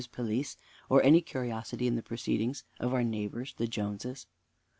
's 0.01 0.07
pelisse, 0.07 0.57
or 0.89 1.03
any 1.03 1.21
curiosity 1.21 1.85
in 1.85 1.93
the 1.95 2.01
proceedings 2.01 2.63
of 2.79 2.91
our 2.91 3.03
neighbors 3.03 3.53
the 3.57 3.67
Joneses? 3.67 4.25